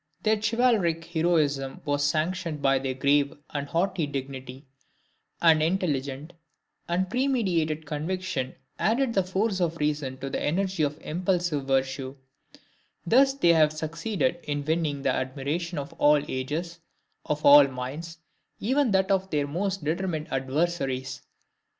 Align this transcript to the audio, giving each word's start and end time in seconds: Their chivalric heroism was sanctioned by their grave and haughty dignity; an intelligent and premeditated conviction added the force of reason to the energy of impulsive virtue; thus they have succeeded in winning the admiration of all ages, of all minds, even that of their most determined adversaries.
Their 0.23 0.37
chivalric 0.41 1.05
heroism 1.05 1.79
was 1.85 2.03
sanctioned 2.03 2.59
by 2.59 2.79
their 2.79 2.95
grave 2.95 3.35
and 3.51 3.67
haughty 3.67 4.07
dignity; 4.07 4.65
an 5.43 5.61
intelligent 5.61 6.33
and 6.87 7.07
premeditated 7.07 7.85
conviction 7.85 8.55
added 8.79 9.13
the 9.13 9.21
force 9.23 9.61
of 9.61 9.77
reason 9.77 10.17
to 10.17 10.31
the 10.31 10.41
energy 10.41 10.81
of 10.81 10.97
impulsive 11.01 11.65
virtue; 11.67 12.15
thus 13.05 13.35
they 13.35 13.53
have 13.53 13.71
succeeded 13.73 14.39
in 14.41 14.65
winning 14.65 15.03
the 15.03 15.13
admiration 15.13 15.77
of 15.77 15.93
all 15.99 16.19
ages, 16.27 16.79
of 17.27 17.45
all 17.45 17.67
minds, 17.67 18.17
even 18.59 18.89
that 18.89 19.11
of 19.11 19.29
their 19.29 19.45
most 19.45 19.83
determined 19.83 20.33
adversaries. 20.33 21.21